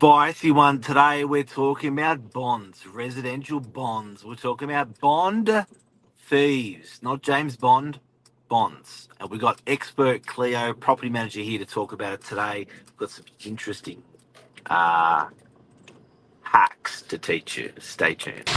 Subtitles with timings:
[0.00, 1.26] spicy one today.
[1.26, 4.24] We're talking about bonds, residential bonds.
[4.24, 5.66] We're talking about bond
[6.26, 8.00] thieves, not James Bond,
[8.48, 9.10] bonds.
[9.20, 12.66] And we've got expert Cleo, property manager, here to talk about it today.
[12.86, 14.02] We've got some interesting
[14.70, 15.26] uh,
[16.44, 17.70] hacks to teach you.
[17.78, 18.48] Stay tuned.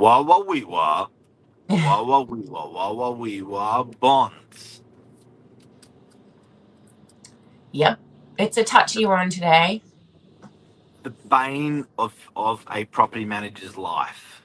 [0.00, 1.08] Wah wah wee wah.
[1.70, 2.68] Wah wah wee wah.
[2.70, 3.84] Wah wah wee wah.
[3.84, 4.82] Bonds.
[7.72, 8.00] Yep.
[8.38, 9.82] It's a touchy one today.
[11.04, 14.42] The bane of, of a property manager's life.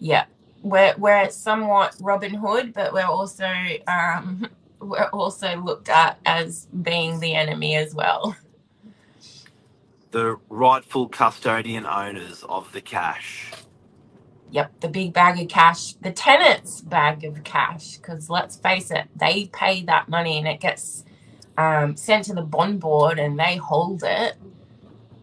[0.00, 0.26] Yeah.
[0.62, 3.46] We're we're somewhat Robin Hood, but we're also
[3.88, 4.48] um
[4.80, 8.36] we're also looked at as being the enemy as well.
[10.12, 13.52] The rightful custodian owners of the cash.
[14.50, 19.06] Yep, the big bag of cash, the tenant's bag of cash, because let's face it,
[19.16, 21.04] they pay that money and it gets
[21.58, 24.36] um, sent to the bond board and they hold it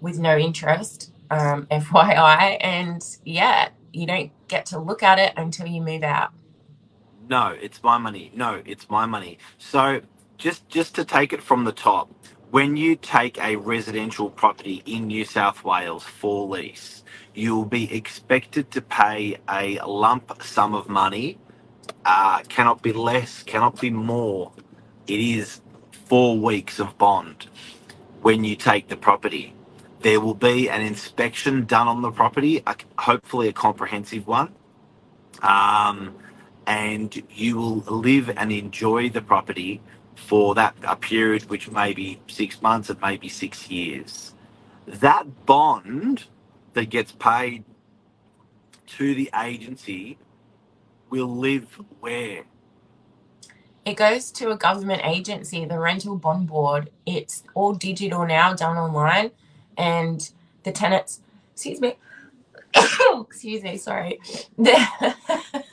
[0.00, 2.58] with no interest, um, FYI.
[2.60, 6.30] And yeah, you don't get to look at it until you move out.
[7.28, 8.32] No, it's my money.
[8.34, 9.38] No, it's my money.
[9.58, 10.02] So
[10.38, 12.10] just just to take it from the top,
[12.50, 17.04] when you take a residential property in New South Wales for lease,
[17.34, 21.38] you'll be expected to pay a lump sum of money.
[22.04, 24.52] Uh, cannot be less, cannot be more.
[25.06, 25.60] It is
[26.06, 27.48] four weeks of bond
[28.22, 29.54] when you take the property.
[30.00, 34.54] There will be an inspection done on the property, a, hopefully a comprehensive one.
[35.42, 36.14] Um,
[36.66, 39.80] and you will live and enjoy the property
[40.26, 44.34] for that a period which may be six months, it may be six years.
[44.86, 46.24] That bond
[46.74, 47.64] that gets paid
[48.86, 50.18] to the agency
[51.10, 52.44] will live where?
[53.84, 56.90] It goes to a government agency, the Rental Bond Board.
[57.06, 59.30] It's all digital now, done online,
[59.78, 60.30] and
[60.62, 61.20] the tenants,
[61.54, 61.96] excuse me,
[63.20, 64.20] excuse me, sorry,
[64.58, 65.14] the,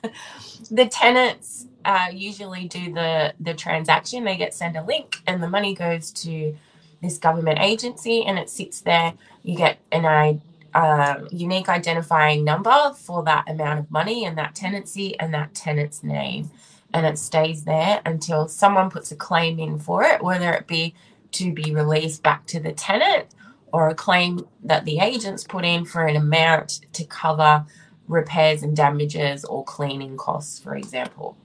[0.70, 4.24] the tenants uh, usually do the the transaction.
[4.24, 6.56] They get sent a link, and the money goes to
[7.02, 9.14] this government agency, and it sits there.
[9.42, 10.40] You get an I.
[10.74, 16.02] Um, unique identifying number for that amount of money and that tenancy and that tenant's
[16.02, 16.50] name
[16.94, 20.94] and it stays there until someone puts a claim in for it, whether it be
[21.32, 23.26] to be released back to the tenant
[23.72, 27.66] or a claim that the agents put in for an amount to cover
[28.08, 31.36] repairs and damages or cleaning costs, for example.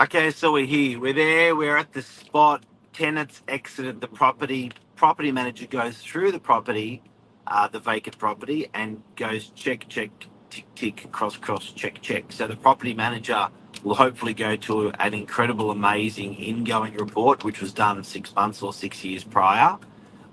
[0.00, 1.00] Okay, so we're here.
[1.00, 1.56] We're there.
[1.56, 2.62] We're at the spot.
[2.92, 4.70] Tenants exited the property.
[4.94, 7.02] Property manager goes through the property,
[7.48, 10.10] uh, the vacant property, and goes check, check,
[10.50, 12.26] tick, tick, cross, cross, check, check.
[12.28, 13.48] So the property manager
[13.82, 18.72] will hopefully go to an incredible, amazing ingoing report, which was done six months or
[18.72, 19.78] six years prior.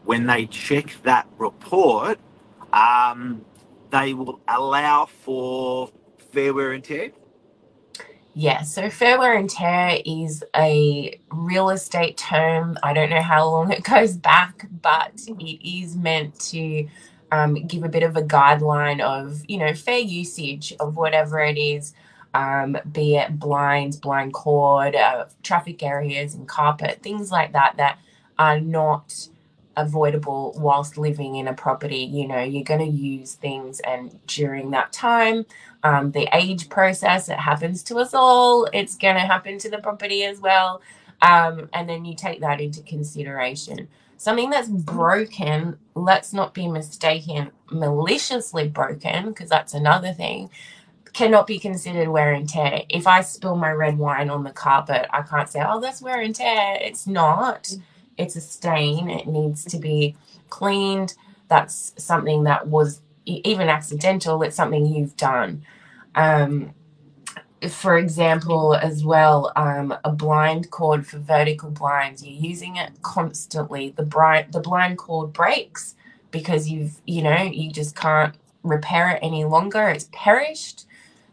[0.04, 2.20] When they check that report,
[2.72, 3.44] um,
[3.90, 5.90] they will allow for
[6.32, 7.14] fair wear and tear.
[8.38, 12.78] Yeah, so fair wear and tear is a real estate term.
[12.84, 16.88] I don't know how long it goes back, but it is meant to
[17.32, 21.58] um, give a bit of a guideline of, you know, fair usage of whatever it
[21.58, 21.94] is,
[22.34, 28.00] um, be it blinds, blind cord, uh, traffic areas, and carpet, things like that, that
[28.38, 29.30] are not
[29.78, 31.98] avoidable whilst living in a property.
[31.98, 35.46] You know, you're going to use things, and during that time,
[35.84, 38.68] um, the age process, it happens to us all.
[38.74, 40.82] It's going to happen to the property as well.
[41.22, 43.88] Um, and then you take that into consideration.
[44.18, 50.50] Something that's broken, let's not be mistaken, maliciously broken, because that's another thing,
[51.14, 52.84] cannot be considered wear and tear.
[52.90, 56.22] If I spill my red wine on the carpet, I can't say, oh, that's wear
[56.22, 56.78] and tear.
[56.82, 57.74] It's not.
[58.18, 59.10] It's a stain.
[59.10, 60.16] It needs to be
[60.50, 61.16] cleaned.
[61.48, 64.42] That's something that was even accidental.
[64.44, 65.66] It's something you've done.
[66.16, 66.74] Um,
[67.70, 72.24] for example, as well, um, a blind cord for vertical blinds.
[72.24, 73.90] You're using it constantly.
[73.90, 75.96] The blind the blind cord breaks
[76.32, 79.88] because you've you know you just can't repair it any longer.
[79.90, 80.86] It's perished.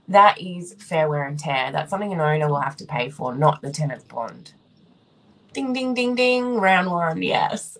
[0.08, 1.70] That is fair wear and tear.
[1.72, 4.52] That's something an owner will have to pay for, not the tenant's bond.
[5.52, 6.56] Ding ding ding ding.
[6.56, 7.78] Round one, yes.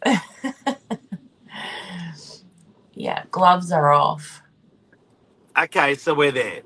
[2.94, 4.42] yeah, gloves are off.
[5.58, 6.62] Okay, so we're there.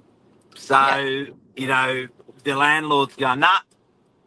[0.56, 1.26] So,
[1.56, 2.08] you know,
[2.44, 3.60] the landlord's going, nah,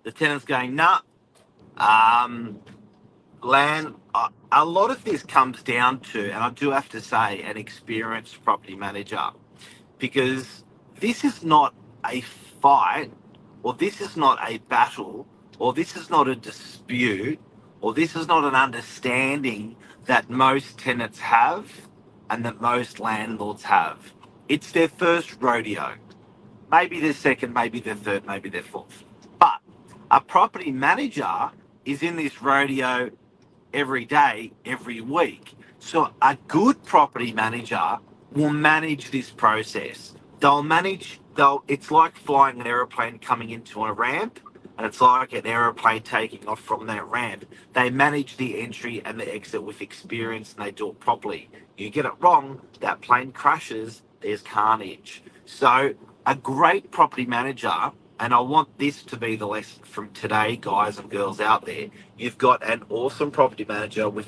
[0.04, 1.02] The tenant's going, nah.
[1.78, 2.60] Um,
[3.44, 3.96] land.
[4.16, 7.58] Uh, a lot of this comes down to, and I do have to say, an
[7.58, 9.30] experienced property manager,
[10.00, 10.66] because
[11.00, 11.76] this is not
[12.06, 12.22] a
[12.62, 13.12] fight,
[13.64, 15.28] or this is not a battle,
[15.60, 17.40] or this is not a dispute,
[17.82, 19.76] or this is not an understanding
[20.06, 21.72] that most tenants have
[22.30, 24.14] and that most landlords have.
[24.48, 25.96] It's their first rodeo.
[26.72, 29.04] Maybe their second, maybe their third, maybe their fourth.
[29.40, 29.60] But
[30.10, 31.52] a property manager
[31.86, 33.12] is in this rodeo
[33.74, 35.56] every day, every week.
[35.80, 37.98] So a good property manager
[38.32, 40.14] will manage this process.
[40.40, 44.40] They'll manage, they'll, it's like flying an aeroplane coming into a ramp
[44.80, 47.46] and it's like an aeroplane taking off from that ramp.
[47.74, 51.52] They manage the entry and the exit with experience and they do it properly.
[51.78, 55.24] You get it wrong, that plane crashes, there's carnage.
[55.46, 55.96] So
[56.26, 57.92] a great property manager,
[58.22, 61.90] and I want this to be the lesson from today, guys and girls out there.
[62.18, 64.28] You've got an awesome property manager with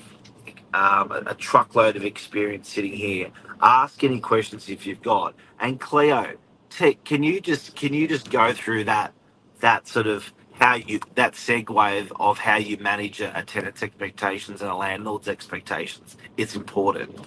[0.76, 3.32] um, a, truckload of experience sitting here.
[3.62, 5.36] Ask any questions if you've got.
[5.62, 6.36] And Cleo,
[6.72, 9.14] t- can you just can you just go through that
[9.62, 14.70] that sort of how you that segue of, how you manage a, tenant's expectations and
[14.70, 16.18] a landlord's expectations?
[16.38, 17.20] It's important.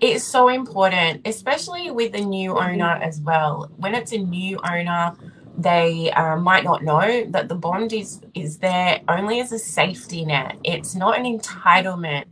[0.00, 3.70] It's so important, especially with a new owner as well.
[3.76, 5.12] When it's a new owner,
[5.58, 10.24] they uh, might not know that the bond is is there only as a safety
[10.24, 10.56] net.
[10.64, 12.26] It's not an entitlement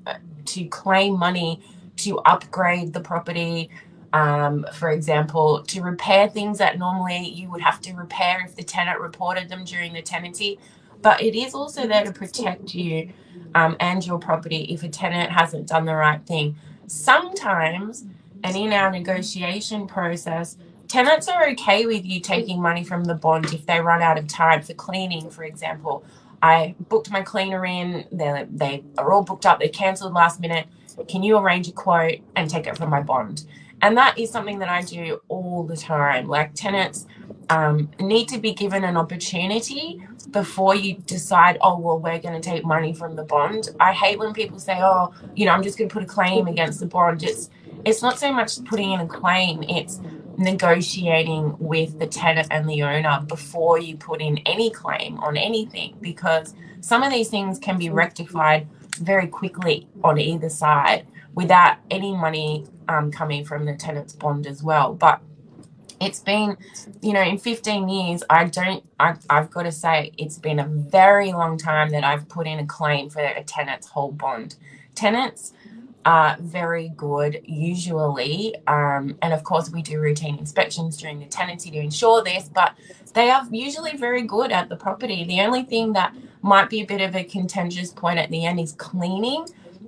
[0.46, 1.62] to claim money
[1.99, 3.70] to upgrade the property.
[4.12, 8.64] Um, for example, to repair things that normally you would have to repair if the
[8.64, 10.58] tenant reported them during the tenancy.
[11.02, 13.12] But it is also there to protect you
[13.55, 16.56] um, and your property if a tenant hasn't done the right thing.
[16.87, 18.06] Sometimes,
[18.43, 20.56] and in our negotiation process,
[20.88, 24.26] tenants are okay with you taking money from the bond if they run out of
[24.26, 26.05] time for cleaning, for example.
[26.43, 30.66] I booked my cleaner in, they they are all booked up, they cancelled last minute.
[31.08, 33.44] Can you arrange a quote and take it from my bond?
[33.80, 36.28] And that is something that I do all the time.
[36.28, 37.06] Like tenants
[37.50, 42.50] um, need to be given an opportunity before you decide, oh, well, we're going to
[42.50, 43.70] take money from the bond.
[43.80, 46.46] I hate when people say, oh, you know, I'm just going to put a claim
[46.46, 47.22] against the bond.
[47.22, 47.50] It's,
[47.84, 50.00] it's not so much putting in a claim, it's
[50.36, 55.96] negotiating with the tenant and the owner before you put in any claim on anything
[56.00, 61.04] because some of these things can be rectified very quickly on either side
[61.38, 64.93] without any money um, coming from the tenant's bond as well.
[64.93, 65.20] But
[66.00, 66.58] it's been,
[67.00, 70.67] you know, in 15 years, I don't, I, I've got to say, it's been a
[70.67, 74.56] very long time that I've put in a claim for a tenant's whole bond.
[74.96, 75.52] Tenants
[76.05, 81.70] are very good usually, um, and of course, we do routine inspections during the tenancy
[81.70, 82.75] to ensure this, but
[83.14, 85.25] they are usually very good at the property.
[85.25, 88.61] The only thing that might be a bit of a contentious point at the end
[88.61, 89.46] is cleaning.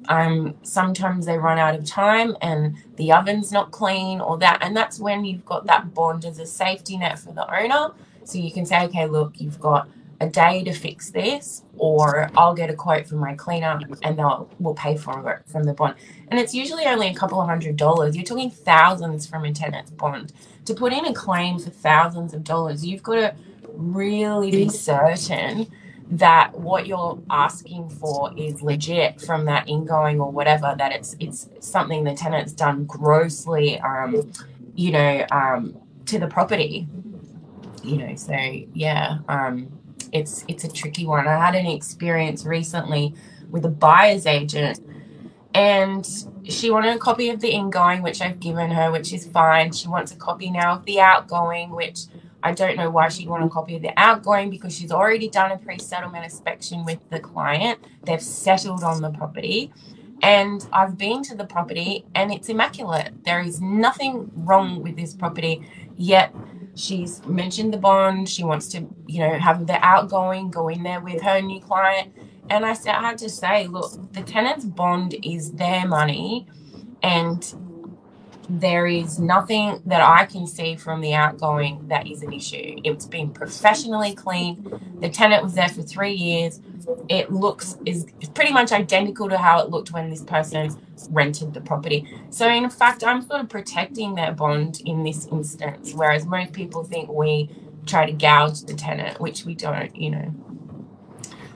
[0.08, 4.76] Um, sometimes they run out of time and the oven's not clean or that, and
[4.76, 7.93] that's when you've got that bond as a safety net for the owner.
[8.25, 9.88] So you can say, okay, look, you've got
[10.20, 14.50] a day to fix this, or I'll get a quote from my cleaner and they'll
[14.58, 15.94] we'll pay for it from the bond.
[16.29, 18.14] And it's usually only a couple of hundred dollars.
[18.17, 20.32] You're talking thousands from a tenant's bond.
[20.67, 23.35] To put in a claim for thousands of dollars, you've got to
[23.75, 25.69] really be certain
[26.10, 31.48] that what you're asking for is legit from that ingoing or whatever that it's it's
[31.60, 34.32] something the tenant's done grossly um
[34.74, 35.76] you know um
[36.06, 36.88] to the property.
[37.82, 38.34] You know so
[38.74, 39.69] yeah um
[40.12, 41.29] it's it's a tricky one.
[41.29, 43.14] I had an experience recently
[43.50, 44.81] with a buyer's agent
[45.55, 46.08] and
[46.44, 49.72] she wanted a copy of the ingoing which i've given her which is fine.
[49.72, 52.00] She wants a copy now of the outgoing which
[52.43, 55.53] I don't know why she'd want a copy of the outgoing because she's already done
[55.53, 57.79] a pre settlement inspection with the client.
[58.05, 59.73] They've settled on the property.
[60.23, 63.25] And I've been to the property and it's immaculate.
[63.25, 65.67] There is nothing wrong with this property.
[65.97, 66.35] Yet
[66.75, 68.29] she's mentioned the bond.
[68.29, 72.13] She wants to, you know, have the outgoing, go in there with her new client.
[72.51, 76.47] And I said, I had to say, look, the tenant's bond is their money
[77.03, 77.55] and
[78.58, 82.76] there is nothing that I can see from the outgoing that is an issue.
[82.84, 84.80] It's been professionally cleaned.
[85.00, 86.60] The tenant was there for three years.
[87.08, 90.76] It looks is pretty much identical to how it looked when this person
[91.10, 92.08] rented the property.
[92.30, 96.84] So in fact, I'm sort of protecting their bond in this instance, whereas most people
[96.84, 97.50] think we
[97.86, 99.94] try to gouge the tenant, which we don't.
[99.96, 100.49] You know.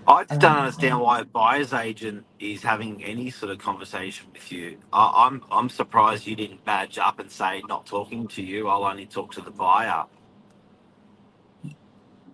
[0.07, 4.53] I just don't understand why a buyer's agent is having any sort of conversation with
[4.53, 4.79] you.
[4.93, 8.69] I, I'm I'm surprised you didn't badge up and say not talking to you.
[8.69, 10.05] I'll only talk to the buyer.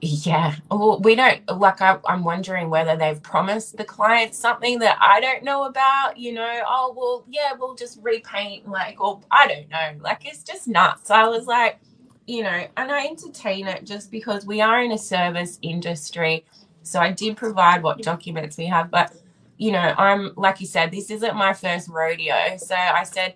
[0.00, 0.54] Yeah.
[0.70, 1.82] Well, we don't like.
[1.82, 6.18] I, I'm wondering whether they've promised the client something that I don't know about.
[6.18, 8.68] You know, oh well, yeah, we'll just repaint.
[8.68, 10.02] Like, or I don't know.
[10.02, 11.10] Like, it's just nuts.
[11.10, 11.80] I was like,
[12.28, 16.46] you know, and I entertain it just because we are in a service industry.
[16.82, 19.12] So I did provide what documents we have, but
[19.58, 22.56] you know, I'm like you said, this isn't my first rodeo.
[22.56, 23.34] So I said,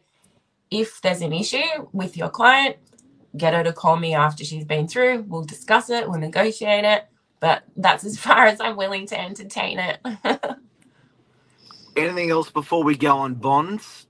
[0.70, 2.76] if there's an issue with your client,
[3.36, 5.24] get her to call me after she's been through.
[5.28, 7.06] We'll discuss it, we'll negotiate it.
[7.40, 10.00] But that's as far as I'm willing to entertain it.
[11.96, 14.06] Anything else before we go on bonds?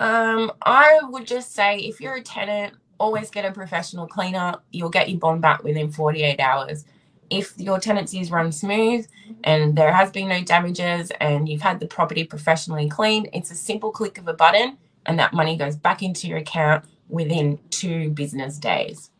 [0.00, 4.56] um, I would just say if you're a tenant, always get a professional cleaner.
[4.72, 6.84] You'll get your bond back within 48 hours.
[7.30, 9.06] If your tenancies run smooth
[9.44, 13.54] and there has been no damages and you've had the property professionally cleaned, it's a
[13.54, 18.10] simple click of a button and that money goes back into your account within two
[18.10, 19.10] business days.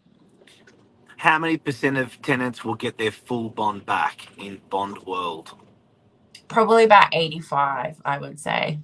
[1.18, 5.52] How many percent of tenants will get their full bond back in bond world?
[6.46, 8.78] Probably about 85, I would say.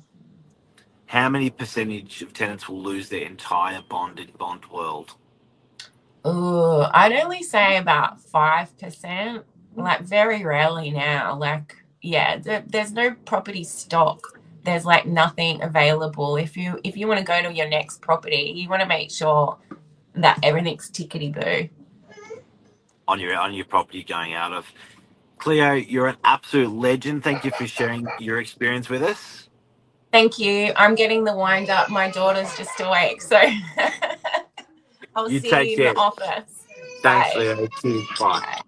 [1.07, 5.15] How many percentage of tenants will lose their entire bond in bond world?
[6.27, 8.71] Ooh, I'd only say about 5%.
[8.75, 9.45] Mm.
[9.77, 11.37] Like, very rarely now.
[11.37, 14.41] Like, yeah, there, there's no property stock.
[14.65, 16.37] There's like nothing available.
[16.37, 19.11] If you if you want to go to your next property, you want to make
[19.11, 19.59] sure
[20.15, 21.69] that everything's tickety boo.
[23.09, 24.67] on your on your property going out of.
[25.39, 27.25] Cleo, you're an absolute legend.
[27.25, 29.49] Thank you for sharing your experience with us.
[30.13, 30.73] Thank you.
[30.77, 31.91] I'm getting the wind up.
[31.91, 33.39] My daughter's just awake, so
[35.15, 35.95] I'll You see take you in care.
[35.95, 36.67] the office.
[37.03, 37.37] Thanks, Bye.
[37.37, 37.69] Leo.
[37.83, 38.09] Cheers.
[38.19, 38.63] Bye.